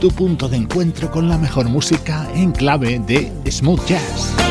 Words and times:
tu 0.00 0.10
punto 0.10 0.48
de 0.48 0.56
encuentro 0.56 1.10
con 1.10 1.28
la 1.28 1.38
mejor 1.38 1.68
música 1.68 2.28
en 2.34 2.52
clave 2.52 2.98
de 2.98 3.30
smooth 3.50 3.84
jazz. 3.86 4.45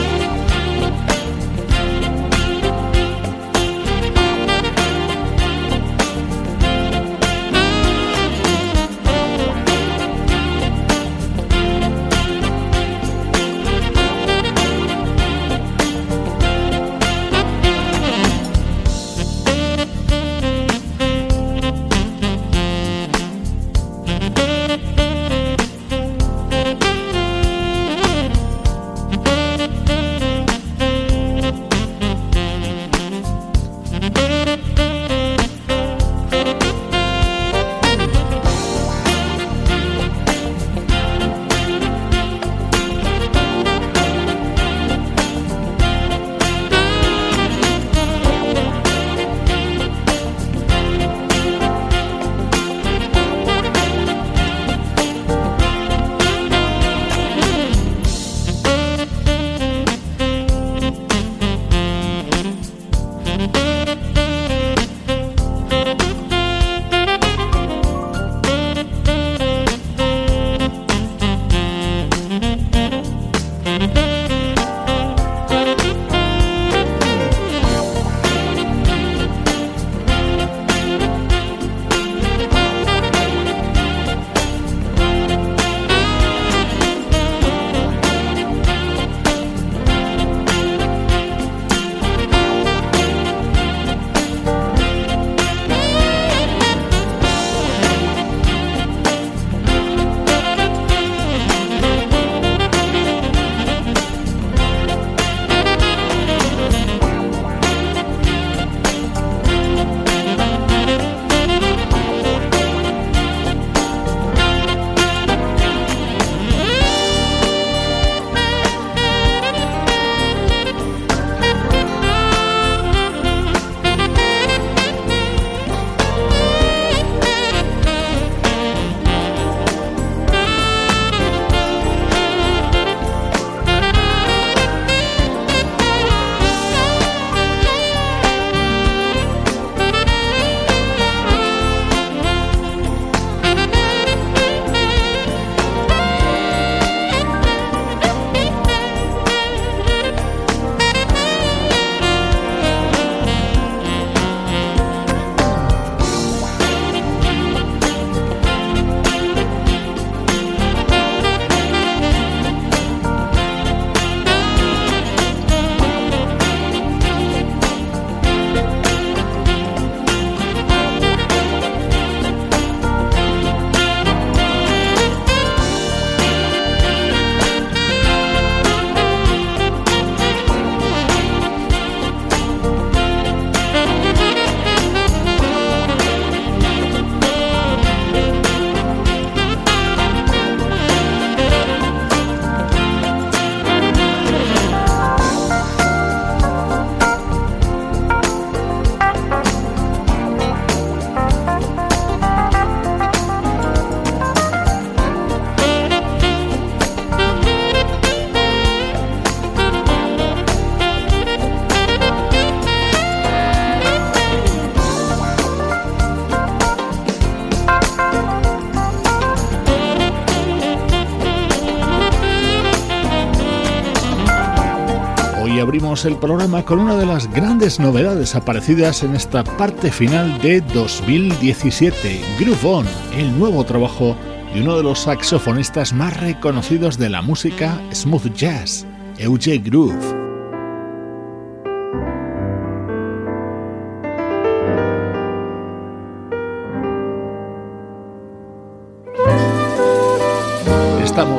El 226.06 226.18
programa 226.18 226.64
con 226.64 226.80
una 226.80 226.96
de 226.96 227.06
las 227.06 227.32
grandes 227.32 227.80
novedades 227.80 228.36
aparecidas 228.36 229.04
en 229.04 229.16
esta 229.16 229.44
parte 229.44 229.92
final 229.92 230.40
de 230.42 230.62
2017, 230.62 232.22
Groove 232.40 232.66
On, 232.66 232.86
el 233.18 233.38
nuevo 233.38 233.64
trabajo 233.64 234.16
de 234.54 234.62
uno 234.62 234.78
de 234.78 234.84
los 234.84 235.00
saxofonistas 235.00 235.94
más 235.94 236.20
reconocidos 236.20 236.98
de 236.98 237.10
la 237.10 237.22
música 237.22 237.82
smooth 237.94 238.34
jazz, 238.34 238.86
Eugene 239.18 239.64
Groove. 239.64 240.15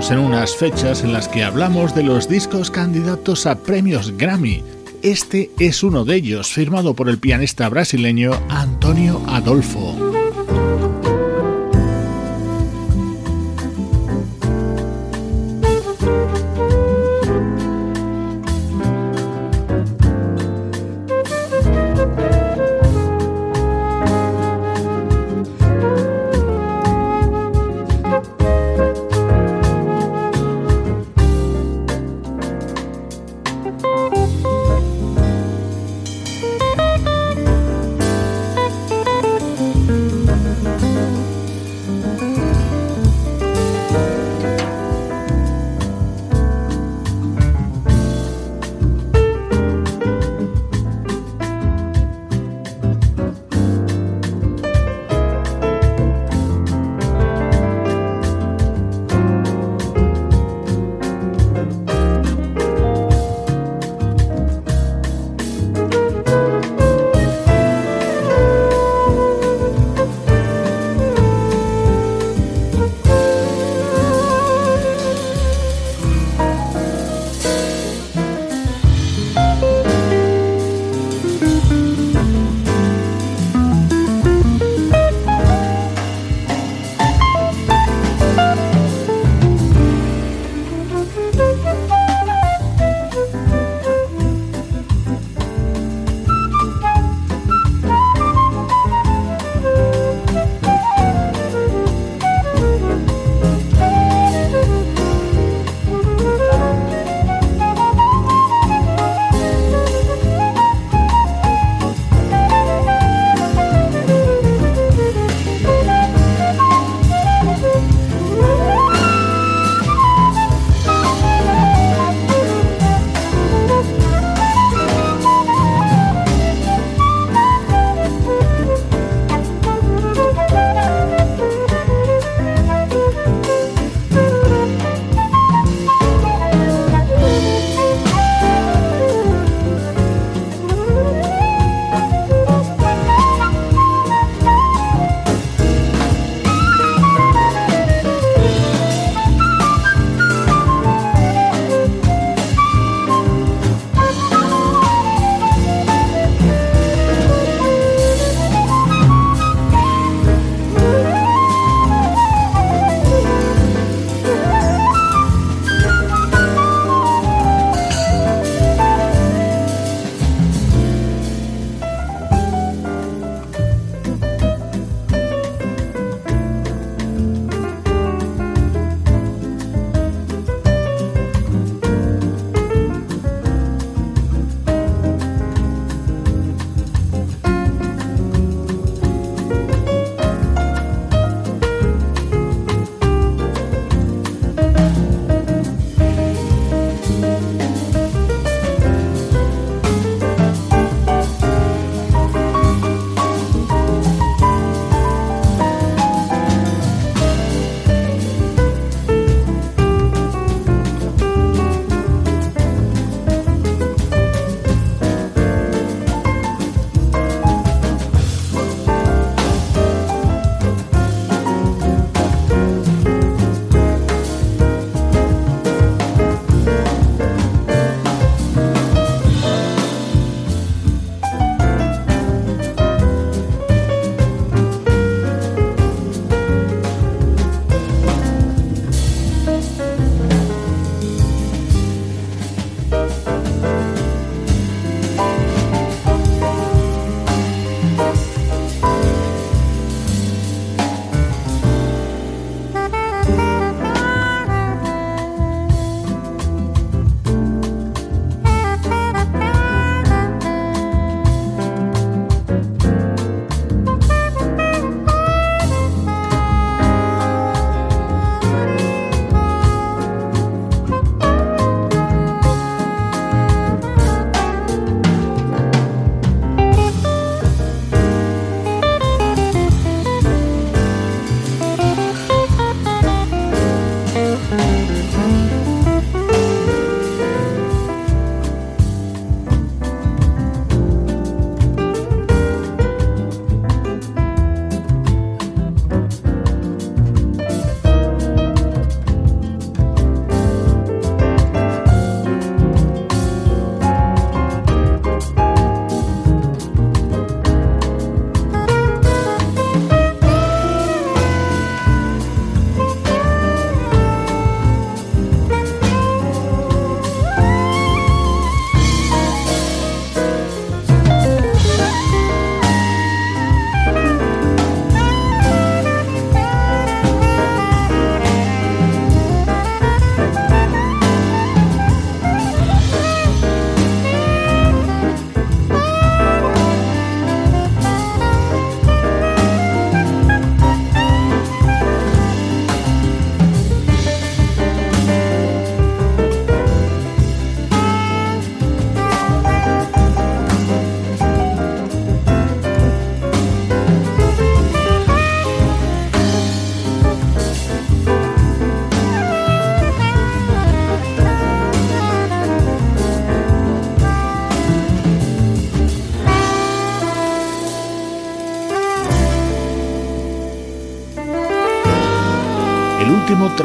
En 0.09 0.19
unas 0.21 0.55
fechas 0.55 1.03
en 1.03 1.13
las 1.13 1.27
que 1.27 1.43
hablamos 1.43 1.93
de 1.95 2.05
los 2.05 2.29
discos 2.29 2.71
candidatos 2.71 3.45
a 3.45 3.59
premios 3.59 4.17
Grammy. 4.17 4.63
Este 5.03 5.51
es 5.59 5.83
uno 5.83 6.05
de 6.05 6.15
ellos, 6.15 6.53
firmado 6.53 6.95
por 6.95 7.09
el 7.09 7.19
pianista 7.19 7.69
brasileño 7.69 8.31
Antonio 8.49 9.21
Adolfo. 9.27 9.86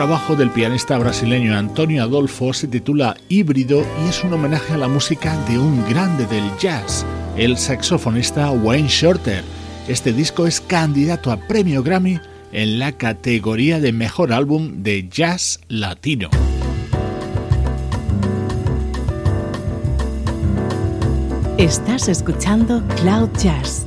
Trabajo 0.01 0.35
del 0.35 0.49
pianista 0.49 0.97
brasileño 0.97 1.55
Antonio 1.55 2.01
Adolfo 2.01 2.53
se 2.53 2.67
titula 2.67 3.15
Híbrido 3.29 3.85
y 4.03 4.09
es 4.09 4.23
un 4.23 4.33
homenaje 4.33 4.73
a 4.73 4.77
la 4.77 4.87
música 4.87 5.37
de 5.47 5.59
un 5.59 5.87
grande 5.87 6.25
del 6.25 6.43
jazz, 6.57 7.05
el 7.37 7.55
saxofonista 7.55 8.49
Wayne 8.49 8.87
Shorter. 8.87 9.43
Este 9.87 10.11
disco 10.11 10.47
es 10.47 10.59
candidato 10.59 11.31
a 11.31 11.37
premio 11.37 11.83
Grammy 11.83 12.19
en 12.51 12.79
la 12.79 12.93
categoría 12.93 13.79
de 13.79 13.91
mejor 13.91 14.33
álbum 14.33 14.81
de 14.81 15.07
jazz 15.07 15.59
latino. 15.67 16.31
Estás 21.59 22.07
escuchando 22.07 22.81
Cloud 23.01 23.29
Jazz 23.37 23.85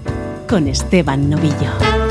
con 0.49 0.68
Esteban 0.68 1.28
Novillo. 1.28 2.03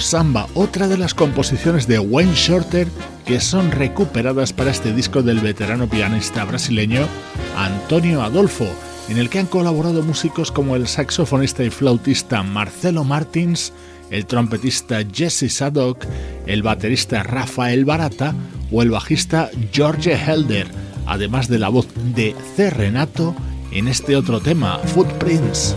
Samba, 0.00 0.46
otra 0.54 0.88
de 0.88 0.96
las 0.96 1.14
composiciones 1.14 1.86
de 1.86 1.98
Wayne 1.98 2.34
Shorter 2.34 2.88
que 3.24 3.40
son 3.40 3.70
recuperadas 3.70 4.52
para 4.52 4.70
este 4.70 4.92
disco 4.92 5.22
del 5.22 5.40
veterano 5.40 5.88
pianista 5.88 6.44
brasileño 6.44 7.06
Antonio 7.56 8.22
Adolfo, 8.22 8.66
en 9.08 9.18
el 9.18 9.28
que 9.28 9.38
han 9.38 9.46
colaborado 9.46 10.02
músicos 10.02 10.50
como 10.50 10.76
el 10.76 10.88
saxofonista 10.88 11.62
y 11.64 11.70
flautista 11.70 12.42
Marcelo 12.42 13.04
Martins, 13.04 13.72
el 14.10 14.26
trompetista 14.26 15.00
Jesse 15.12 15.52
Sadok, 15.52 16.04
el 16.46 16.62
baterista 16.62 17.22
Rafael 17.22 17.84
Barata 17.84 18.34
o 18.70 18.82
el 18.82 18.90
bajista 18.90 19.50
George 19.72 20.14
Helder, 20.14 20.68
además 21.06 21.48
de 21.48 21.58
la 21.58 21.68
voz 21.68 21.88
de 22.14 22.34
C. 22.56 22.70
Renato 22.70 23.34
en 23.70 23.88
este 23.88 24.16
otro 24.16 24.40
tema, 24.40 24.78
Footprints. 24.78 25.76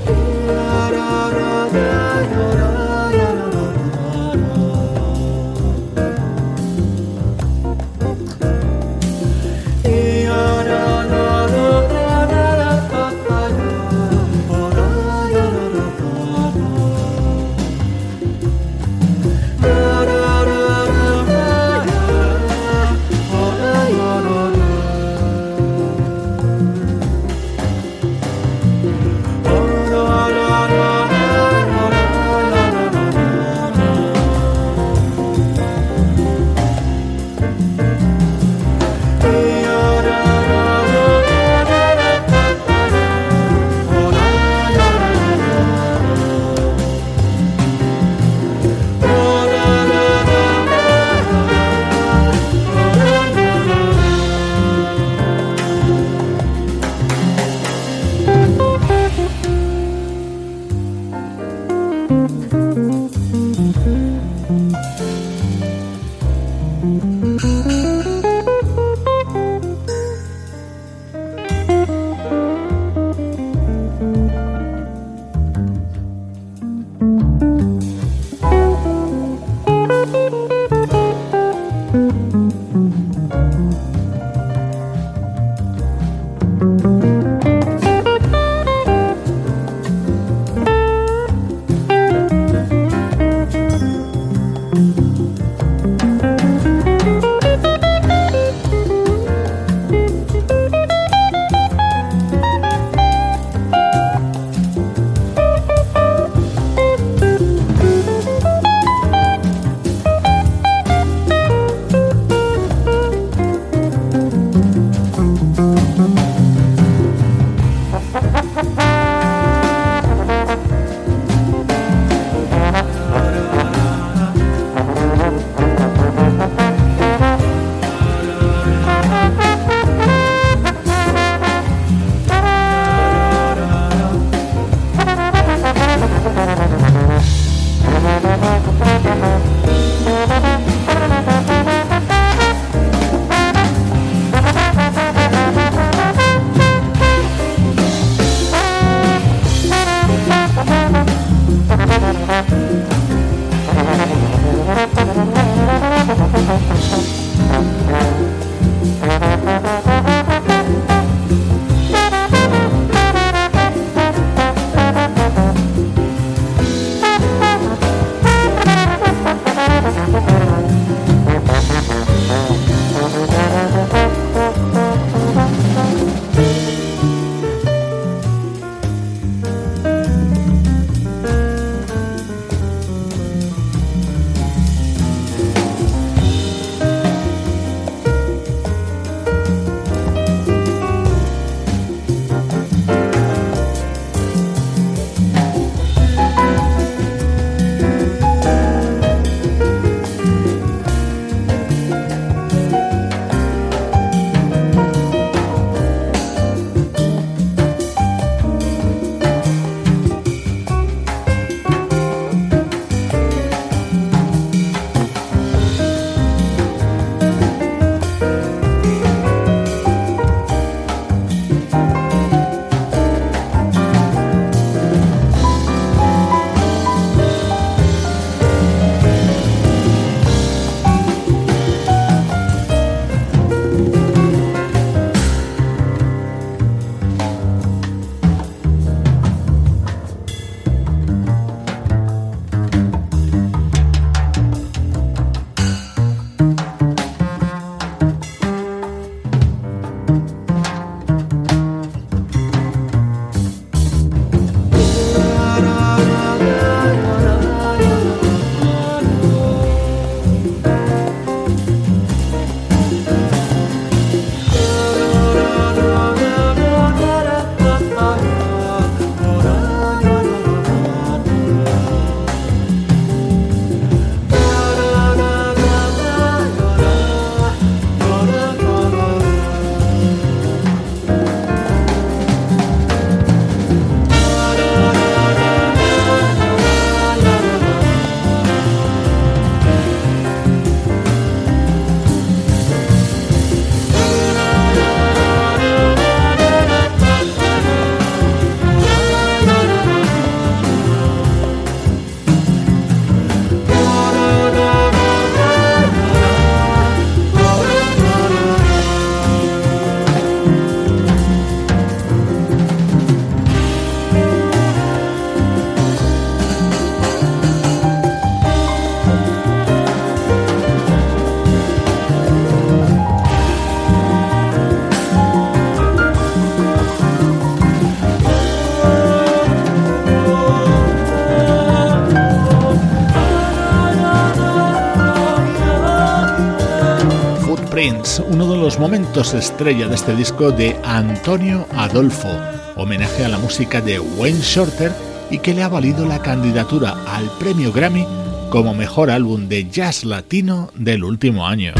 Los 338.65 338.79
momentos 338.79 339.35
estrella 339.35 339.87
de 339.87 339.93
este 339.93 340.15
disco 340.15 340.49
de 340.49 340.75
Antonio 340.83 341.67
Adolfo, 341.75 342.29
homenaje 342.75 343.23
a 343.23 343.29
la 343.29 343.37
música 343.37 343.79
de 343.79 343.99
Wayne 343.99 344.39
Shorter 344.41 344.91
y 345.29 345.37
que 345.37 345.53
le 345.53 345.61
ha 345.61 345.67
valido 345.67 346.03
la 346.03 346.19
candidatura 346.19 346.95
al 347.05 347.29
premio 347.37 347.71
Grammy 347.71 348.07
como 348.49 348.73
mejor 348.73 349.11
álbum 349.11 349.47
de 349.47 349.69
jazz 349.69 350.03
latino 350.03 350.71
del 350.73 351.03
último 351.03 351.45
año. 351.45 351.75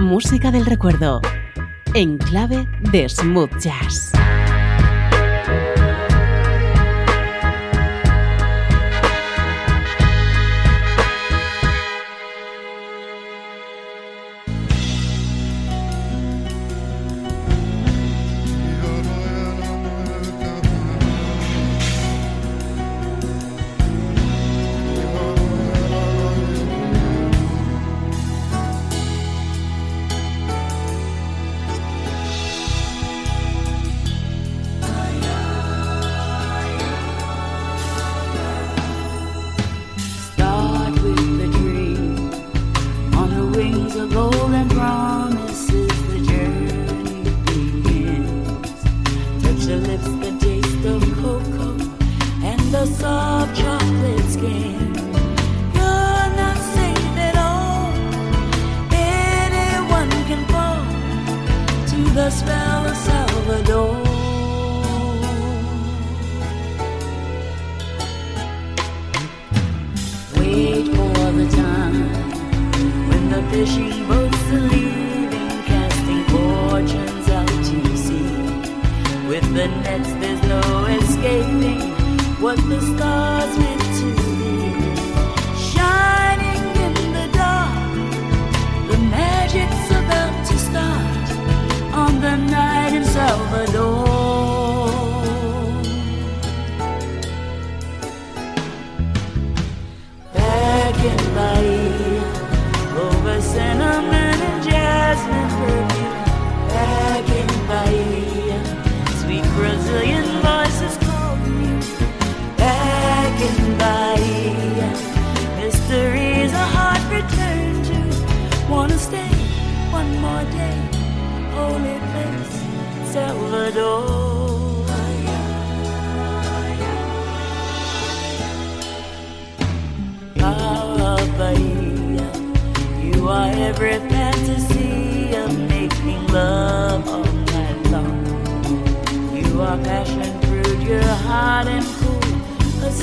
Música 0.00 0.50
del 0.50 0.66
recuerdo, 0.66 1.22
en 1.94 2.18
clave 2.18 2.66
de 2.90 3.08
smooth 3.08 3.56
jazz. 3.60 4.10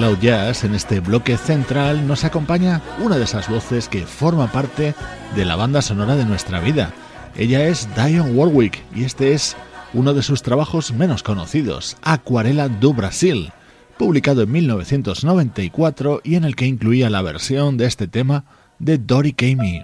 Cloud 0.00 0.18
Jazz, 0.22 0.64
en 0.64 0.74
este 0.74 1.00
bloque 1.00 1.36
central, 1.36 2.06
nos 2.08 2.24
acompaña 2.24 2.80
una 3.00 3.18
de 3.18 3.24
esas 3.24 3.50
voces 3.50 3.86
que 3.86 4.06
forma 4.06 4.50
parte 4.50 4.94
de 5.36 5.44
la 5.44 5.56
banda 5.56 5.82
sonora 5.82 6.16
de 6.16 6.24
nuestra 6.24 6.58
vida. 6.58 6.94
Ella 7.36 7.68
es 7.68 7.86
Dionne 7.94 8.32
Warwick 8.32 8.82
y 8.96 9.04
este 9.04 9.34
es 9.34 9.58
uno 9.92 10.14
de 10.14 10.22
sus 10.22 10.42
trabajos 10.42 10.90
menos 10.94 11.22
conocidos, 11.22 11.98
Acuarela 12.00 12.70
do 12.70 12.94
Brasil, 12.94 13.52
publicado 13.98 14.40
en 14.40 14.52
1994 14.52 16.22
y 16.24 16.36
en 16.36 16.44
el 16.44 16.56
que 16.56 16.64
incluía 16.64 17.10
la 17.10 17.20
versión 17.20 17.76
de 17.76 17.84
este 17.84 18.08
tema 18.08 18.46
de 18.78 18.96
Dory 18.96 19.34
Kamey. 19.34 19.82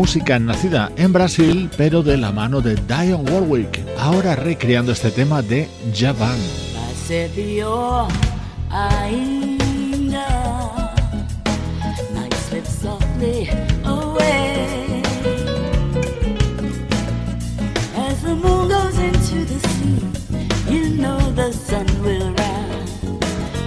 música 0.00 0.38
nacida 0.38 0.90
en 0.96 1.12
Brasil, 1.12 1.68
pero 1.76 2.02
de 2.02 2.16
la 2.16 2.32
mano 2.32 2.62
de 2.62 2.74
Dion 2.74 3.30
Warwick, 3.30 3.82
ahora 3.98 4.34
recreando 4.34 4.92
este 4.92 5.10
tema 5.10 5.42
de 5.42 5.68
Javan. 5.94 6.38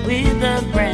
with 0.05 0.43
a 0.43 0.92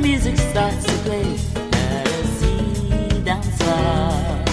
music 0.00 0.36
starts 0.38 0.84
to 0.84 0.92
play, 1.04 1.24
let 1.72 2.06
us 2.08 2.26
see 2.40 3.22
dancer. 3.22 4.44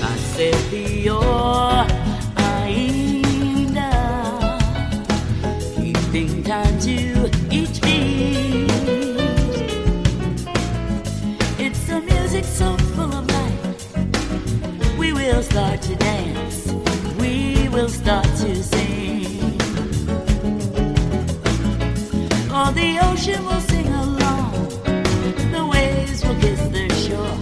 Passedio. 0.00 1.21
ocean 23.22 23.44
will 23.44 23.60
sing 23.60 23.86
along. 23.86 24.52
The 25.54 25.64
waves 25.72 26.24
will 26.24 26.34
kiss 26.40 26.60
their 26.74 26.90
shore. 26.90 27.36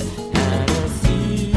Sea. 1.00 1.52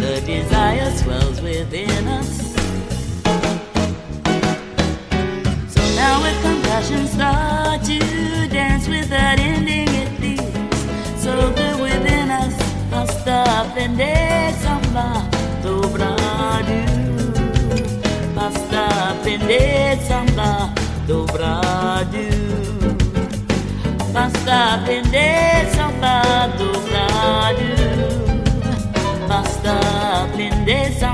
The 0.00 0.22
desire 0.24 0.90
swells 0.92 1.40
within 1.40 2.06
us. 2.06 2.30
So 5.74 5.82
now 5.96 6.22
with 6.22 6.38
compassion 6.42 7.06
start 7.08 7.82
to 7.86 7.98
dance 8.48 8.86
without 8.86 9.40
ending 9.40 9.88
it. 9.88 10.38
So 11.18 11.32
good 11.56 11.80
within 11.80 12.30
us. 12.30 12.54
Hasta 12.92 13.36
aprender 13.62 14.52
samba. 14.62 15.28
Dobrado. 15.64 16.80
Hasta 18.36 18.82
aprender 19.10 19.98
samba. 20.06 20.33
aprender 24.54 25.66
saltar 25.74 26.48
do 26.56 26.70
galho, 26.90 27.74
basta 29.28 29.72
aprender 30.24 30.92
saltar. 30.92 31.13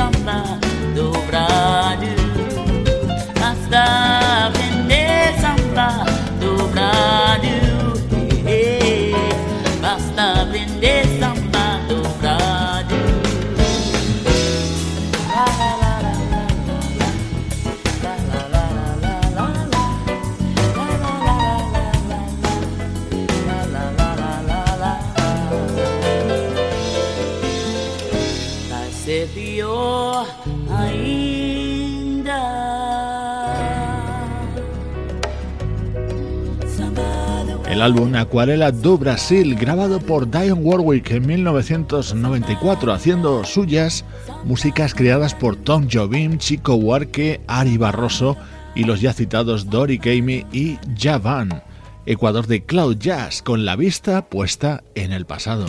del 37.81 37.97
álbum 37.97 38.15
Acuarela 38.15 38.71
do 38.71 38.95
Brasil, 38.95 39.55
grabado 39.55 39.99
por 39.99 40.29
Dion 40.29 40.59
Warwick 40.61 41.09
en 41.11 41.25
1994, 41.25 42.93
haciendo 42.93 43.43
suyas 43.43 44.05
músicas 44.43 44.93
creadas 44.93 45.33
por 45.33 45.55
Tom 45.55 45.87
Jobim, 45.91 46.37
Chico 46.37 46.75
Huarque, 46.75 47.41
Ari 47.47 47.77
Barroso 47.77 48.37
y 48.75 48.83
los 48.83 49.01
ya 49.01 49.13
citados 49.13 49.71
Dory 49.71 49.97
Gamey 49.97 50.45
y 50.51 50.77
Javan, 50.95 51.63
Ecuador 52.05 52.45
de 52.45 52.63
Cloud 52.63 52.97
Jazz, 52.97 53.41
con 53.41 53.65
la 53.65 53.75
vista 53.75 54.29
puesta 54.29 54.83
en 54.93 55.11
el 55.11 55.25
pasado. 55.25 55.65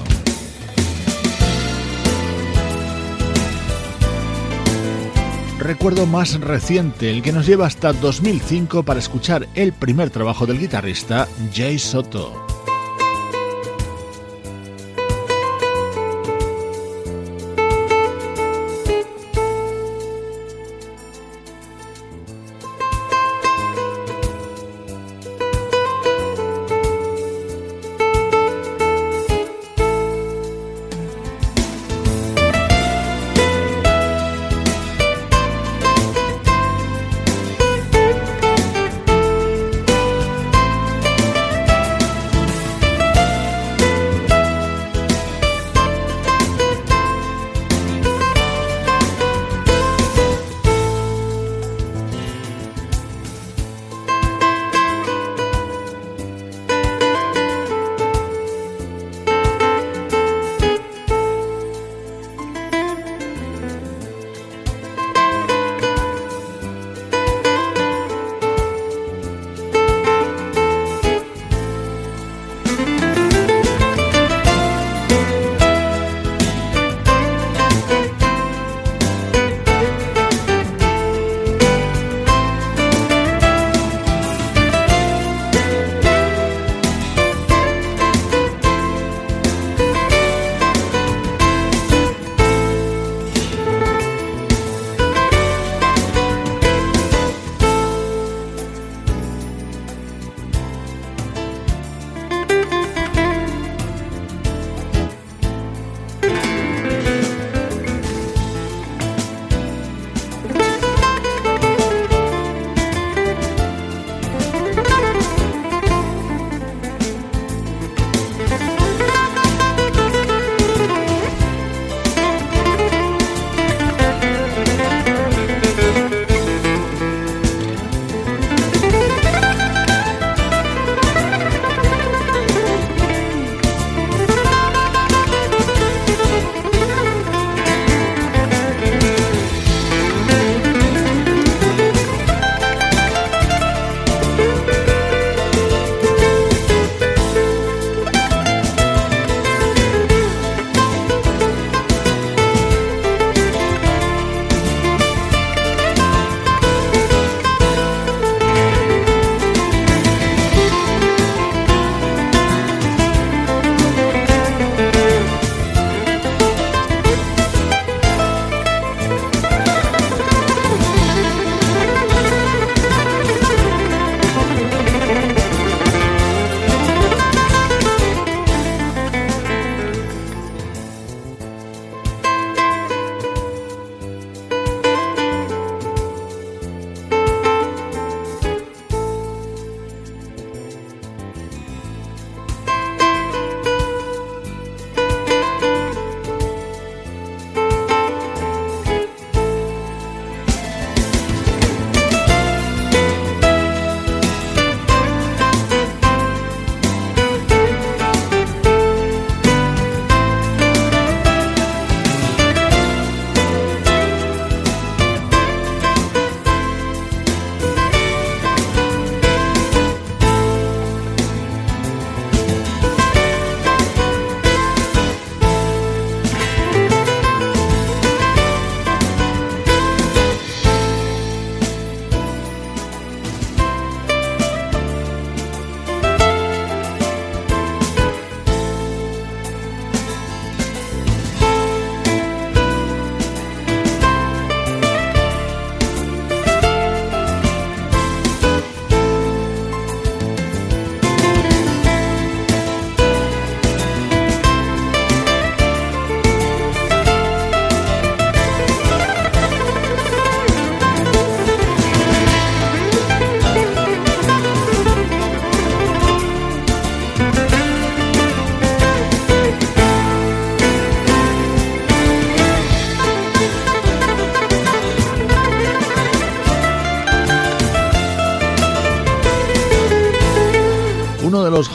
recuerdo 5.62 6.06
más 6.06 6.40
reciente, 6.40 7.10
el 7.10 7.22
que 7.22 7.32
nos 7.32 7.46
lleva 7.46 7.66
hasta 7.66 7.92
2005 7.92 8.82
para 8.82 9.00
escuchar 9.00 9.48
el 9.54 9.72
primer 9.72 10.10
trabajo 10.10 10.46
del 10.46 10.58
guitarrista 10.58 11.28
Jay 11.54 11.78
Soto. 11.78 12.61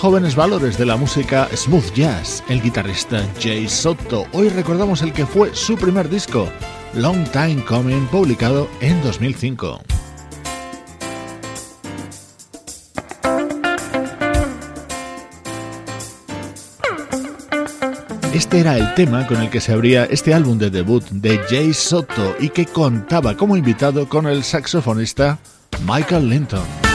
Jóvenes 0.07 0.37
valores 0.37 0.77
de 0.77 0.85
la 0.85 0.95
música 0.95 1.49
smooth 1.53 1.93
jazz, 1.93 2.41
el 2.47 2.61
guitarrista 2.61 3.27
Jay 3.41 3.67
Soto. 3.67 4.25
Hoy 4.31 4.47
recordamos 4.47 5.01
el 5.01 5.11
que 5.11 5.25
fue 5.25 5.53
su 5.53 5.75
primer 5.75 6.07
disco, 6.07 6.47
Long 6.93 7.29
Time 7.31 7.61
Coming, 7.65 8.07
publicado 8.07 8.69
en 8.79 9.03
2005. 9.03 9.81
Este 18.33 18.59
era 18.61 18.77
el 18.77 18.93
tema 18.93 19.27
con 19.27 19.41
el 19.41 19.49
que 19.49 19.59
se 19.59 19.73
abría 19.73 20.05
este 20.05 20.33
álbum 20.33 20.57
de 20.57 20.69
debut 20.69 21.03
de 21.09 21.37
Jay 21.49 21.73
Soto 21.73 22.37
y 22.39 22.47
que 22.47 22.65
contaba 22.65 23.35
como 23.35 23.57
invitado 23.57 24.07
con 24.07 24.25
el 24.25 24.45
saxofonista 24.45 25.37
Michael 25.85 26.29
Linton. 26.29 26.86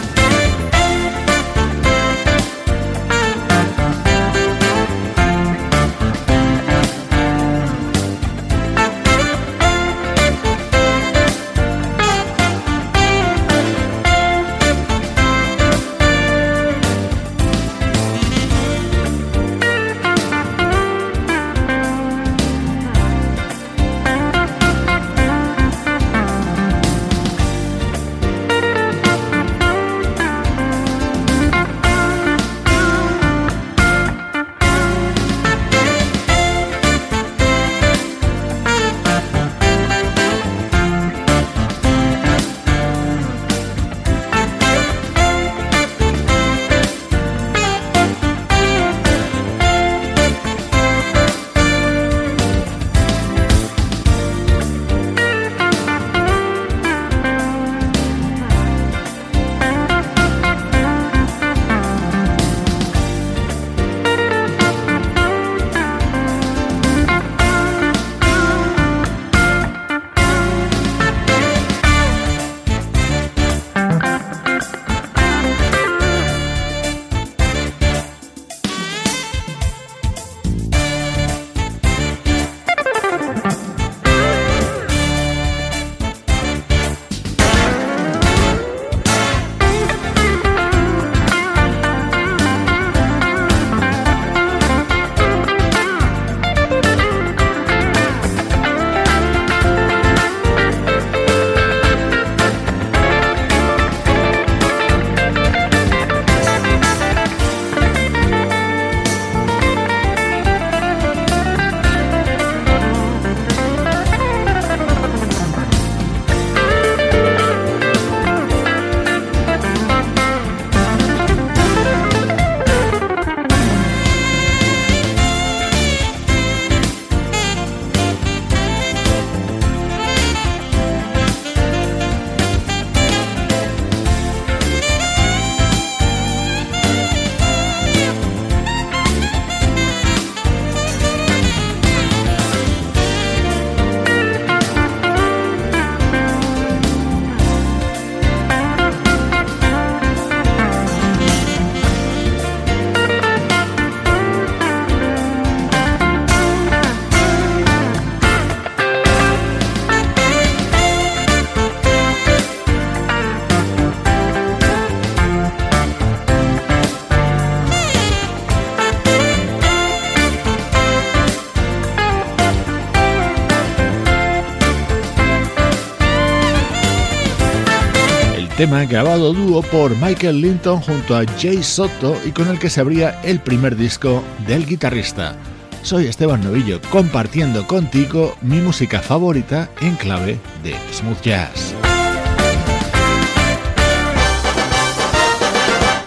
Tema 178.62 178.84
grabado 178.84 179.32
dúo 179.32 179.60
por 179.60 179.90
Michael 179.96 180.40
Linton 180.40 180.80
junto 180.82 181.16
a 181.16 181.24
Jay 181.36 181.64
Soto 181.64 182.16
y 182.24 182.30
con 182.30 182.46
el 182.46 182.60
que 182.60 182.70
se 182.70 182.80
abría 182.80 183.20
el 183.24 183.40
primer 183.40 183.74
disco 183.74 184.22
del 184.46 184.64
guitarrista. 184.66 185.34
Soy 185.82 186.06
Esteban 186.06 186.44
Novillo 186.44 186.80
compartiendo 186.88 187.66
contigo 187.66 188.36
mi 188.40 188.60
música 188.60 189.00
favorita 189.00 189.68
en 189.80 189.96
clave 189.96 190.38
de 190.62 190.76
smooth 190.92 191.20
jazz. 191.22 191.74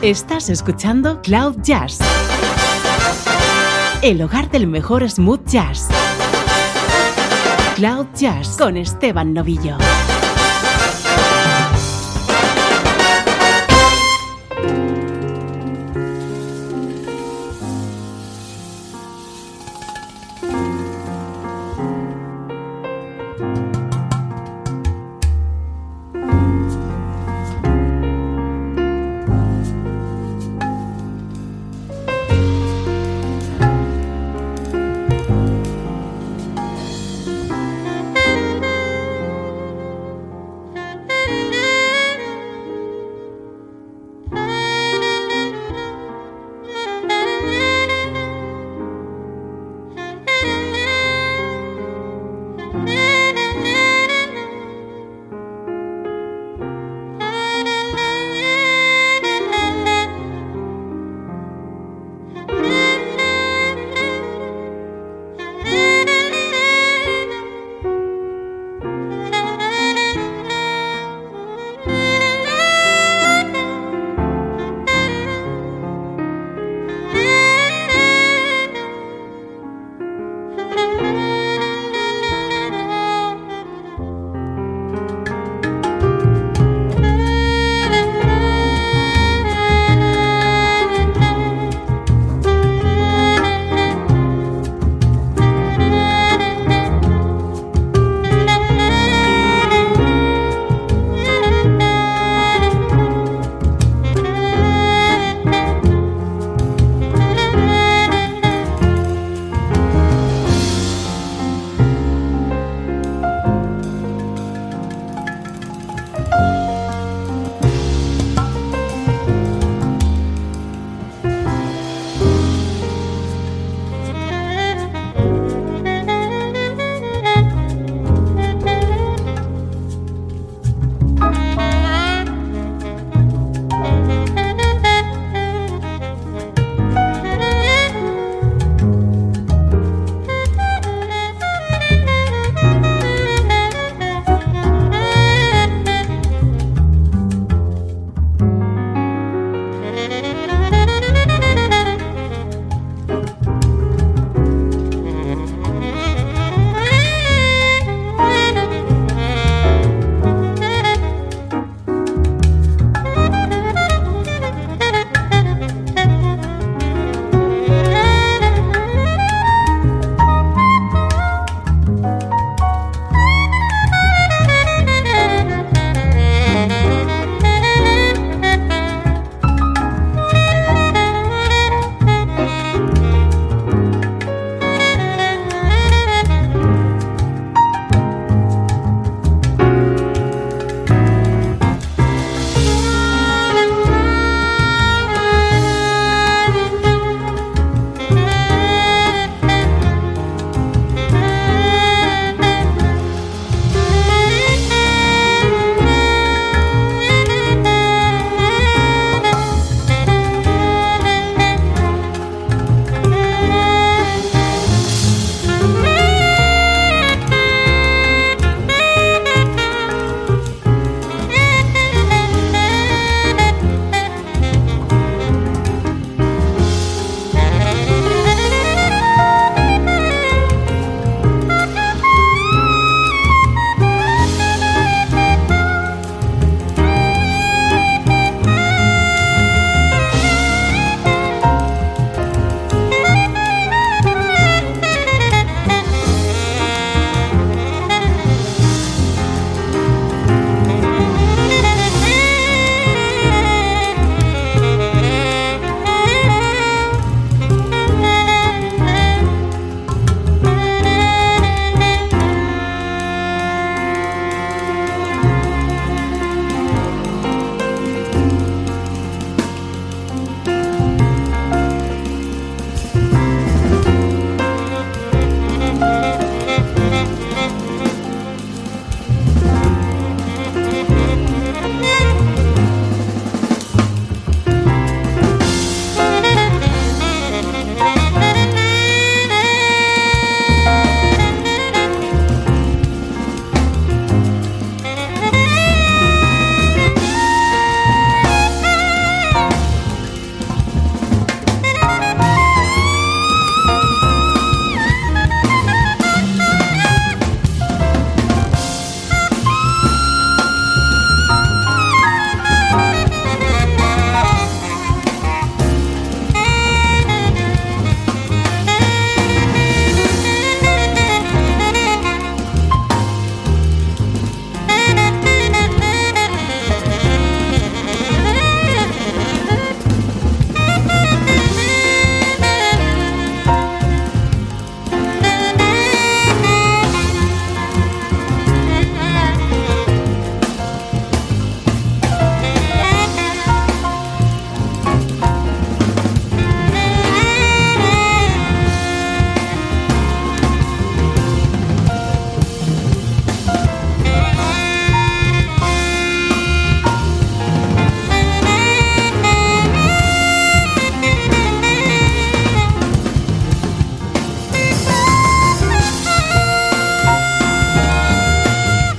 Estás 0.02 0.48
escuchando 0.50 1.22
Cloud 1.24 1.58
Jazz, 1.62 2.00
el 4.02 4.22
hogar 4.22 4.50
del 4.50 4.68
mejor 4.68 5.10
smooth 5.10 5.46
jazz. 5.46 5.90
Cloud 7.76 8.06
Jazz 8.16 8.56
con 8.58 8.78
Esteban 8.78 9.34
Novillo. 9.34 9.78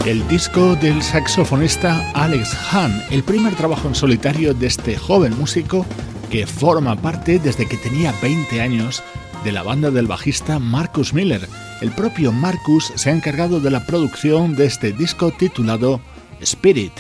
El 0.06 0.26
disco 0.28 0.76
del 0.76 1.02
saxofonista 1.02 2.12
Alex 2.12 2.54
Hahn, 2.70 3.02
el 3.10 3.24
primer 3.24 3.56
trabajo 3.56 3.88
en 3.88 3.94
solitario 3.96 4.54
de 4.54 4.68
este 4.68 4.96
joven 4.96 5.36
músico 5.36 5.84
que 6.30 6.46
forma 6.46 6.94
parte 6.94 7.40
desde 7.40 7.66
que 7.66 7.76
tenía 7.76 8.14
20 8.22 8.60
años 8.60 9.02
de 9.42 9.50
la 9.50 9.64
banda 9.64 9.90
del 9.90 10.06
bajista 10.06 10.60
Marcus 10.60 11.12
Miller. 11.12 11.48
El 11.80 11.90
propio 11.90 12.30
Marcus 12.30 12.92
se 12.94 13.10
ha 13.10 13.14
encargado 13.14 13.58
de 13.58 13.72
la 13.72 13.84
producción 13.84 14.54
de 14.54 14.66
este 14.66 14.92
disco 14.92 15.32
titulado 15.32 16.00
Spirit, 16.40 16.92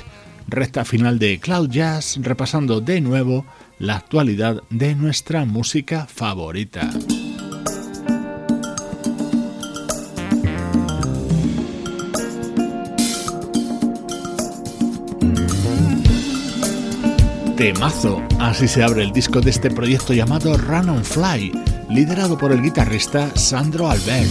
recta 0.48 0.84
final 0.84 1.20
de 1.20 1.38
Cloud 1.38 1.70
Jazz, 1.70 2.18
repasando 2.20 2.80
de 2.80 3.00
nuevo 3.00 3.46
la 3.78 3.94
actualidad 3.94 4.64
de 4.70 4.96
nuestra 4.96 5.44
música 5.44 6.08
favorita. 6.12 6.90
Temazo, 17.56 18.22
así 18.38 18.68
se 18.68 18.82
abre 18.82 19.02
el 19.02 19.12
disco 19.12 19.40
de 19.40 19.48
este 19.48 19.70
proyecto 19.70 20.12
llamado 20.12 20.58
Run 20.58 20.90
on 20.90 21.04
Fly, 21.04 21.52
liderado 21.88 22.36
por 22.36 22.52
el 22.52 22.60
guitarrista 22.60 23.30
Sandro 23.34 23.90
Albert. 23.90 24.28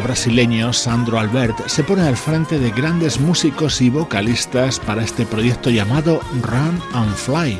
Brasileño 0.00 0.72
Sandro 0.72 1.18
Albert 1.18 1.68
se 1.68 1.84
pone 1.84 2.02
al 2.02 2.16
frente 2.16 2.58
de 2.58 2.70
grandes 2.70 3.20
músicos 3.20 3.80
y 3.80 3.90
vocalistas 3.90 4.78
para 4.80 5.02
este 5.02 5.26
proyecto 5.26 5.70
llamado 5.70 6.20
Run 6.42 6.80
and 6.94 7.14
Fly, 7.14 7.58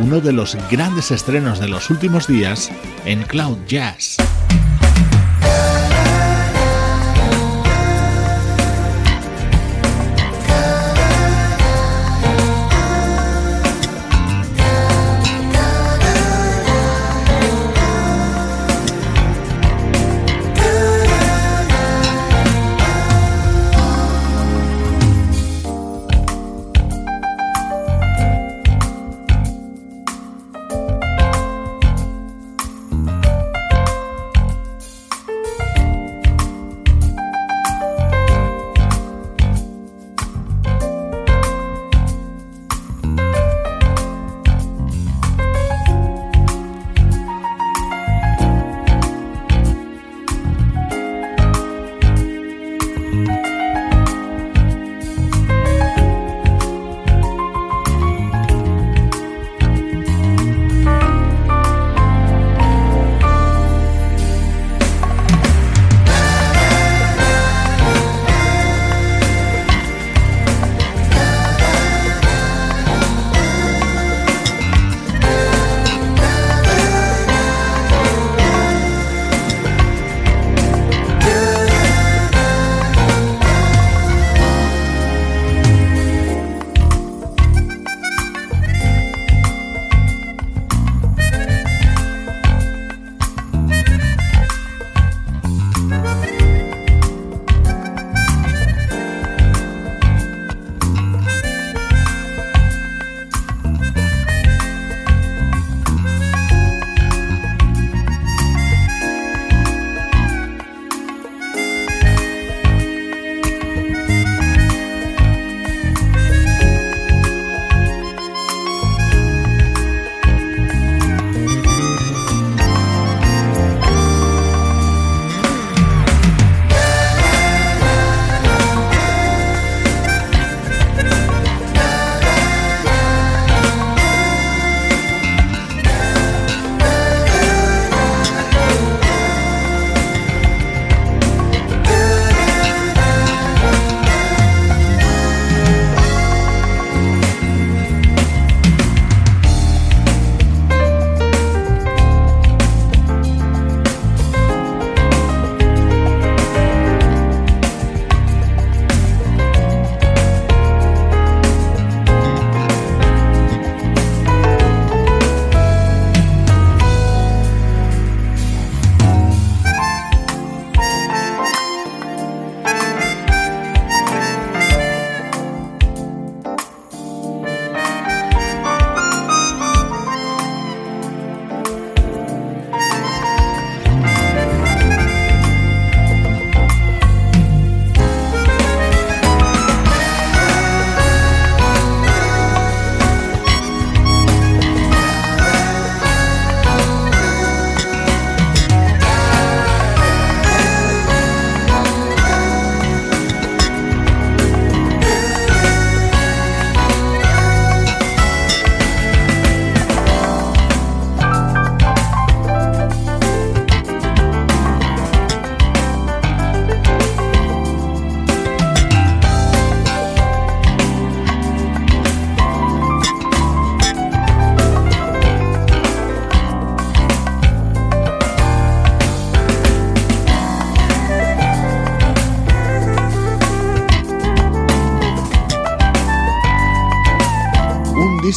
uno 0.00 0.20
de 0.20 0.32
los 0.32 0.56
grandes 0.70 1.10
estrenos 1.10 1.60
de 1.60 1.68
los 1.68 1.88
últimos 1.90 2.26
días 2.26 2.70
en 3.04 3.22
Cloud 3.22 3.58
Jazz. 3.66 4.16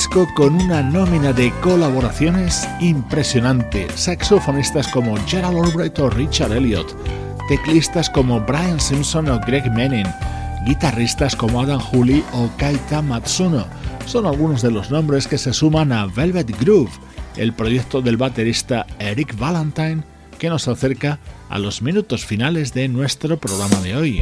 Con 0.10 0.56
una 0.56 0.82
nómina 0.82 1.34
de 1.34 1.52
colaboraciones 1.62 2.68
impresionante. 2.80 3.88
Saxofonistas 3.94 4.88
como 4.88 5.16
Gerald 5.28 5.64
Albright 5.64 6.00
o 6.00 6.10
Richard 6.10 6.52
Elliott, 6.52 6.96
teclistas 7.48 8.10
como 8.10 8.40
Brian 8.40 8.80
Simpson 8.80 9.30
o 9.30 9.40
Greg 9.42 9.72
Menin, 9.72 10.08
guitarristas 10.66 11.36
como 11.36 11.62
Adam 11.62 11.80
Hooley 11.80 12.24
o 12.34 12.50
Kaita 12.58 13.04
Matsuno. 13.04 13.66
Son 14.08 14.26
algunos 14.26 14.64
de 14.64 14.72
los 14.72 14.90
nombres 14.90 15.28
que 15.28 15.38
se 15.38 15.54
suman 15.54 15.92
a 15.92 16.08
Velvet 16.08 16.60
Groove, 16.60 16.92
el 17.38 17.54
proyecto 17.54 18.02
del 18.02 18.18
baterista 18.18 18.88
Eric 18.98 19.38
Valentine 19.38 20.02
que 20.40 20.50
nos 20.50 20.68
acerca 20.68 21.20
a 21.50 21.60
los 21.60 21.84
minutos 21.84 22.26
finales 22.26 22.74
de 22.74 22.88
nuestro 22.88 23.38
programa 23.38 23.80
de 23.82 23.96
hoy. 23.96 24.22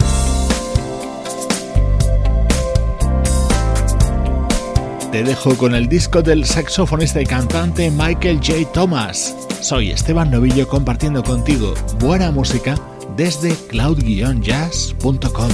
Te 5.17 5.23
dejo 5.23 5.57
con 5.57 5.73
el 5.73 5.89
disco 5.89 6.21
del 6.21 6.45
saxofonista 6.45 7.19
y 7.19 7.25
cantante 7.25 7.89
Michael 7.89 8.37
J. 8.37 8.71
Thomas. 8.71 9.35
Soy 9.61 9.89
Esteban 9.89 10.29
Novillo 10.29 10.67
compartiendo 10.67 11.23
contigo 11.23 11.73
buena 11.99 12.29
música 12.29 12.75
desde 13.15 13.55
cloud-jazz.com. 13.69 15.49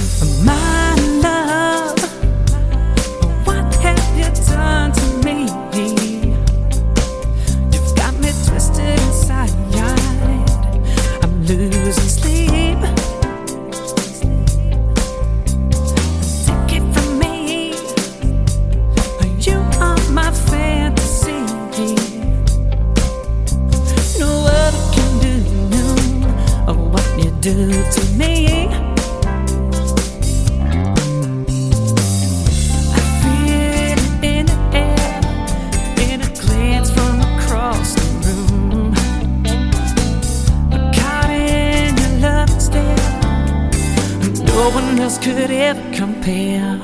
else 45.04 45.18
could 45.18 45.50
ever 45.50 45.82
compare. 45.92 46.78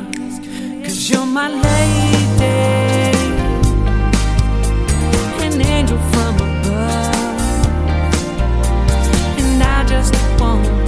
Cause 0.84 1.08
you're 1.08 1.24
my 1.24 1.48
lady, 1.48 3.16
an 5.46 5.60
angel 5.62 5.96
from 6.12 6.34
above. 6.34 7.14
And 9.38 9.62
I 9.62 9.84
just 9.88 10.14
wanna. 10.38 10.79